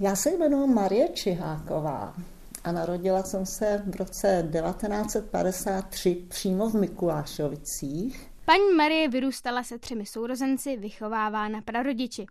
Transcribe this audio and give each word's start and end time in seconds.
Já 0.00 0.16
se 0.16 0.30
jmenuji 0.30 0.66
Marie 0.66 1.08
Čiháková 1.08 2.14
a 2.64 2.72
narodila 2.72 3.22
jsem 3.22 3.46
se 3.46 3.82
v 3.86 3.96
roce 3.96 4.48
1953 4.52 6.24
přímo 6.28 6.70
v 6.70 6.74
Mikulášovicích. 6.74 8.30
Paní 8.44 8.72
Marie 8.76 9.08
vyrůstala 9.08 9.62
se 9.62 9.78
třemi 9.78 10.06
sourozenci, 10.06 10.76
vychovává 10.76 11.48
na 11.48 11.60
prarodiči. 11.62 12.26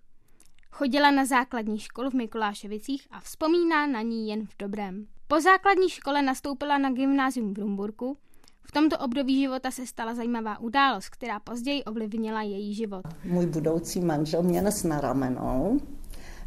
Chodila 0.71 1.11
na 1.11 1.25
základní 1.25 1.79
školu 1.79 2.09
v 2.09 2.13
Mikulášovicích 2.13 3.07
a 3.11 3.19
vzpomíná 3.19 3.87
na 3.87 4.01
ní 4.01 4.29
jen 4.29 4.45
v 4.45 4.55
dobrém. 4.59 5.07
Po 5.27 5.41
základní 5.41 5.89
škole 5.89 6.21
nastoupila 6.21 6.77
na 6.77 6.91
gymnázium 6.91 7.53
v 7.53 7.57
Rumburku. 7.57 8.17
V 8.61 8.71
tomto 8.71 8.97
období 8.97 9.41
života 9.41 9.71
se 9.71 9.87
stala 9.87 10.15
zajímavá 10.15 10.59
událost, 10.59 11.09
která 11.09 11.39
později 11.39 11.83
ovlivnila 11.83 12.41
její 12.41 12.73
život. 12.73 13.01
Můj 13.23 13.45
budoucí 13.45 13.99
manžel 13.99 14.43
mě 14.43 14.61
nes 14.61 14.83
na 14.83 15.01
ramenou 15.01 15.79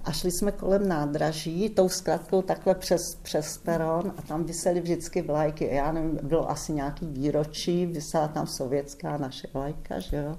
a 0.07 0.13
šli 0.13 0.31
jsme 0.31 0.53
kolem 0.53 0.89
nádraží 0.89 1.69
tou 1.69 1.89
zkratkou 1.89 2.43
takhle 2.43 2.75
přes, 2.75 3.01
přes 3.23 3.59
peron 3.59 4.13
a 4.17 4.23
tam 4.23 4.45
vysely 4.45 4.81
vždycky 4.81 5.23
vlajky. 5.23 5.69
Já 5.73 5.93
nevím, 5.93 6.19
bylo 6.23 6.51
asi 6.51 6.73
nějaký 6.73 7.07
výročí, 7.07 7.87
vysela 7.87 8.29
tam 8.29 8.47
sovětská 8.47 9.17
naše 9.17 9.49
vlajka, 9.53 9.99
že 9.99 10.17
jo. 10.17 10.37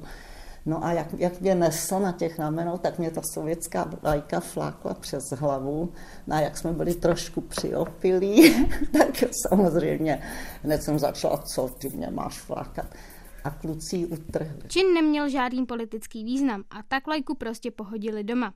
No 0.66 0.86
a 0.86 0.92
jak, 0.92 1.08
jak 1.18 1.42
mě 1.42 1.56
nesl 1.56 2.00
na 2.00 2.12
těch 2.12 2.40
ramenou, 2.40 2.78
tak 2.78 3.00
mě 3.00 3.12
ta 3.12 3.22
sovětská 3.34 3.92
vlajka 4.02 4.40
flákla 4.40 4.94
přes 4.94 5.24
hlavu. 5.36 5.94
No 6.28 6.36
a 6.36 6.40
jak 6.40 6.58
jsme 6.58 6.74
byli 6.74 6.96
trošku 6.96 7.42
přiopilí, 7.42 8.66
tak 8.92 9.24
samozřejmě 9.48 10.22
hned 10.64 10.84
jsem 10.84 11.00
začala, 11.00 11.38
co 11.38 11.68
ty 11.68 11.90
mě 11.90 12.10
máš 12.12 12.40
flákat. 12.40 12.96
A 13.44 13.50
kluci 13.50 14.06
utrhli. 14.06 14.68
Čin 14.68 14.94
neměl 14.94 15.30
žádný 15.30 15.66
politický 15.66 16.24
význam 16.24 16.64
a 16.70 16.84
tak 16.88 17.08
lajku 17.08 17.36
prostě 17.36 17.72
pohodili 17.72 18.24
doma. 18.24 18.54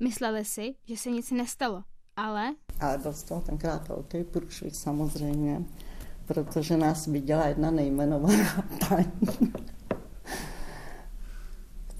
Mysleli 0.00 0.44
si, 0.44 0.74
že 0.84 0.96
se 0.96 1.10
nic 1.10 1.30
nestalo, 1.30 1.82
ale... 2.16 2.54
Ale 2.80 2.98
byl 2.98 3.12
z 3.12 3.22
toho 3.22 3.40
tenkrát 3.40 3.88
velký 3.88 4.24
průšvih 4.24 4.76
samozřejmě, 4.76 5.64
protože 6.26 6.76
nás 6.76 7.06
viděla 7.06 7.46
jedna 7.46 7.70
nejmenovaná 7.70 8.64
paní 8.88 9.12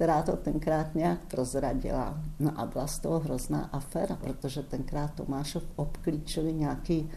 která 0.03 0.23
to 0.23 0.37
tenkrát 0.37 0.95
nějak 0.95 1.21
prozradila. 1.27 2.21
No 2.39 2.61
a 2.61 2.67
byla 2.67 2.87
z 2.87 2.99
toho 2.99 3.21
hrozná 3.21 3.69
aféra, 3.73 4.17
protože 4.17 4.63
tenkrát 4.63 5.15
Tomášov 5.15 5.63
obklíčili 5.77 6.53
nějaký 6.53 7.11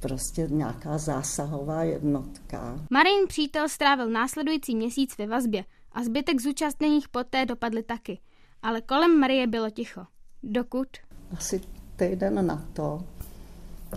prostě 0.00 0.46
nějaká 0.50 0.98
zásahová 0.98 1.82
jednotka. 1.82 2.78
Marin 2.90 3.26
přítel 3.28 3.68
strávil 3.68 4.10
následující 4.10 4.76
měsíc 4.76 5.18
ve 5.18 5.26
vazbě 5.26 5.64
a 5.92 6.04
zbytek 6.04 6.40
zúčastněných 6.40 7.08
poté 7.08 7.46
dopadly 7.46 7.82
taky. 7.82 8.18
Ale 8.62 8.80
kolem 8.80 9.20
Marie 9.20 9.46
bylo 9.46 9.70
ticho. 9.70 10.06
Dokud? 10.42 10.88
Asi 11.36 11.60
týden 11.96 12.46
na 12.46 12.68
to, 12.72 13.04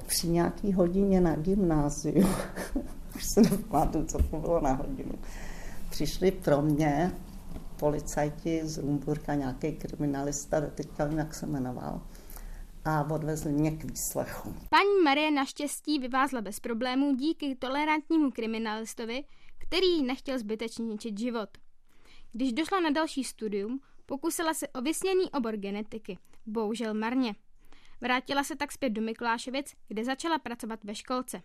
při 0.08 0.28
nějaký 0.28 0.74
hodině 0.74 1.22
na 1.22 1.36
gymnáziu, 1.36 2.28
už 3.16 3.24
se 3.34 3.42
nepamatuju, 3.42 4.06
co 4.06 4.18
to 4.18 4.38
bylo 4.38 4.62
na 4.62 4.74
hodinu, 4.74 5.14
přišli 5.90 6.32
pro 6.32 6.62
mě 6.62 7.12
policajti 7.80 8.62
z 8.64 8.78
Rumburka, 8.78 9.36
nějaký 9.36 9.72
kriminalista, 9.72 10.62
teďka 10.62 11.06
vím, 11.06 11.18
jak 11.18 11.36
se 11.36 11.46
jmenoval, 11.46 12.02
a 12.86 13.12
odvezli 13.12 13.52
mě 13.52 13.72
k 13.72 13.84
výslechu. 13.84 14.56
Paní 14.70 15.04
Marie 15.04 15.32
naštěstí 15.32 16.00
vyvázla 16.00 16.42
bez 16.42 16.60
problémů 16.60 17.16
díky 17.16 17.56
tolerantnímu 17.56 18.32
kriminalistovi, 18.32 19.24
který 19.58 20.04
nechtěl 20.04 20.40
zbytečně 20.40 20.86
ničit 20.86 21.20
život. 21.20 21.50
Když 22.32 22.54
došla 22.54 22.80
na 22.80 22.90
další 22.90 23.24
studium, 23.24 23.80
pokusila 24.06 24.54
se 24.54 24.68
o 24.68 24.82
vysněný 24.82 25.32
obor 25.32 25.58
genetiky, 25.58 26.18
bohužel 26.46 26.94
marně. 26.94 27.36
Vrátila 28.02 28.44
se 28.44 28.56
tak 28.56 28.72
zpět 28.72 28.90
do 28.90 29.02
Miklášovic, 29.02 29.74
kde 29.88 30.04
začala 30.04 30.40
pracovat 30.40 30.84
ve 30.84 30.96
školce. 30.96 31.42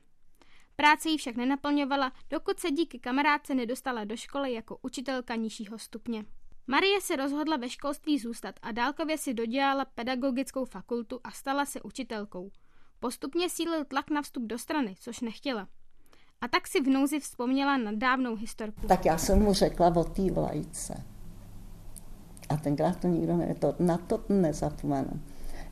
Práce 0.77 1.09
ji 1.09 1.19
však 1.19 1.37
nenaplňovala, 1.37 2.13
dokud 2.31 2.61
se 2.61 2.71
díky 2.71 2.99
kamarádce 2.99 3.55
nedostala 3.55 4.05
do 4.05 4.17
školy 4.17 4.53
jako 4.53 4.79
učitelka 4.83 5.35
nižšího 5.35 5.79
stupně. 5.79 6.25
Marie 6.67 7.01
se 7.01 7.17
rozhodla 7.17 7.57
ve 7.57 7.69
školství 7.69 8.19
zůstat 8.19 8.55
a 8.63 8.73
dálkově 8.73 9.19
si 9.19 9.35
dodělala 9.35 9.85
pedagogickou 9.85 10.65
fakultu 10.65 11.21
a 11.25 11.31
stala 11.31 11.67
se 11.67 11.83
učitelkou. 11.83 12.51
Postupně 13.01 13.49
sílil 13.49 13.85
tlak 13.85 14.11
na 14.11 14.23
vstup 14.23 14.43
do 14.43 14.59
strany, 14.59 14.95
což 15.01 15.21
nechtěla. 15.21 15.69
A 16.41 16.49
tak 16.49 16.67
si 16.67 16.81
v 16.81 16.89
nouzi 16.89 17.21
vzpomněla 17.21 17.77
na 17.77 17.93
dávnou 17.95 18.35
historku. 18.35 18.87
Tak 18.87 19.05
já 19.05 19.19
jsem 19.19 19.43
mu 19.43 19.55
řekla 19.55 19.97
o 19.97 20.05
té 20.05 20.31
vlajce. 20.31 21.05
A 22.51 22.57
tenkrát 22.57 23.01
to 23.01 23.09
nikdo 23.09 23.37
ne, 23.37 23.55
to, 23.55 23.75
na 23.79 23.99
to 23.99 24.25
nezapomenu. 24.29 25.21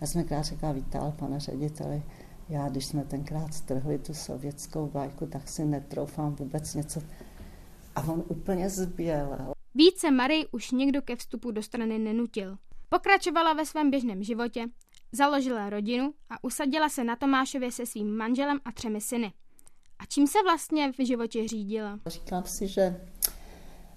Já 0.00 0.06
jsem 0.06 0.20
tenkrát 0.20 0.42
řekla, 0.42 0.72
vítal, 0.72 1.14
pane 1.18 1.40
řediteli, 1.40 2.02
já, 2.48 2.68
když 2.68 2.86
jsme 2.86 3.04
tenkrát 3.04 3.54
strhli 3.54 3.98
tu 3.98 4.14
sovětskou 4.14 4.86
vlajku, 4.86 5.26
tak 5.26 5.48
si 5.48 5.64
netroufám 5.64 6.34
vůbec 6.34 6.74
něco. 6.74 7.00
A 7.96 8.02
on 8.02 8.24
úplně 8.28 8.70
zbělel. 8.70 9.52
Více 9.74 10.10
Marie 10.10 10.46
už 10.46 10.70
někdo 10.70 11.02
ke 11.02 11.16
vstupu 11.16 11.50
do 11.50 11.62
strany 11.62 11.98
nenutil. 11.98 12.56
Pokračovala 12.88 13.52
ve 13.52 13.66
svém 13.66 13.90
běžném 13.90 14.22
životě, 14.22 14.66
založila 15.12 15.70
rodinu 15.70 16.14
a 16.30 16.44
usadila 16.44 16.88
se 16.88 17.04
na 17.04 17.16
Tomášově 17.16 17.72
se 17.72 17.86
svým 17.86 18.16
manželem 18.16 18.58
a 18.64 18.72
třemi 18.72 19.00
syny. 19.00 19.32
A 19.98 20.06
čím 20.06 20.26
se 20.26 20.38
vlastně 20.42 20.92
v 20.92 21.06
životě 21.06 21.48
řídila? 21.48 21.98
Říkám 22.06 22.44
si, 22.44 22.68
že 22.68 23.00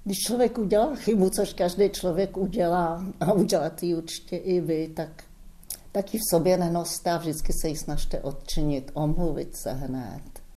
když 0.04 0.18
člověk 0.20 0.58
udělá 0.58 0.96
chybu, 0.96 1.30
což 1.30 1.54
každý 1.54 1.90
člověk 1.90 2.38
udělá, 2.38 3.06
a 3.20 3.34
udělat 3.34 3.84
ji 3.84 3.96
určitě 3.96 4.38
i 4.38 4.62
vy, 4.62 4.88
tak 4.88 5.24
taky 5.92 6.18
v 6.18 6.30
sobě 6.30 6.58
nenoste 6.58 7.12
a 7.12 7.18
vždycky 7.18 7.54
se 7.62 7.68
ji 7.68 7.78
snažte 7.78 8.20
odčinit, 8.22 8.92
omluvit 8.94 9.56
se 9.56 9.72
hned. 9.72 10.31